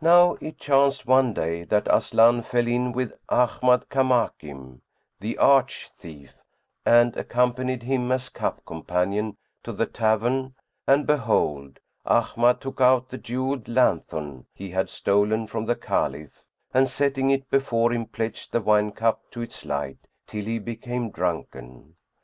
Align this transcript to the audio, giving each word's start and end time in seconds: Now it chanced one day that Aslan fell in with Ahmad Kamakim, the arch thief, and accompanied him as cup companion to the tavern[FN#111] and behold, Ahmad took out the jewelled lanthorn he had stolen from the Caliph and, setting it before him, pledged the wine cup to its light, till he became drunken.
Now 0.00 0.32
it 0.40 0.58
chanced 0.58 1.06
one 1.06 1.32
day 1.34 1.62
that 1.62 1.86
Aslan 1.88 2.42
fell 2.42 2.66
in 2.66 2.90
with 2.90 3.12
Ahmad 3.28 3.88
Kamakim, 3.88 4.80
the 5.20 5.38
arch 5.38 5.88
thief, 5.96 6.32
and 6.84 7.16
accompanied 7.16 7.84
him 7.84 8.10
as 8.10 8.28
cup 8.28 8.64
companion 8.66 9.36
to 9.62 9.72
the 9.72 9.86
tavern[FN#111] 9.86 10.52
and 10.88 11.06
behold, 11.06 11.78
Ahmad 12.04 12.60
took 12.60 12.80
out 12.80 13.08
the 13.10 13.18
jewelled 13.18 13.68
lanthorn 13.68 14.46
he 14.52 14.70
had 14.70 14.90
stolen 14.90 15.46
from 15.46 15.64
the 15.66 15.76
Caliph 15.76 16.42
and, 16.74 16.88
setting 16.88 17.30
it 17.30 17.48
before 17.50 17.92
him, 17.92 18.06
pledged 18.06 18.50
the 18.50 18.60
wine 18.60 18.90
cup 18.90 19.30
to 19.30 19.42
its 19.42 19.64
light, 19.64 20.08
till 20.26 20.44
he 20.44 20.58
became 20.58 21.08
drunken. 21.08 21.94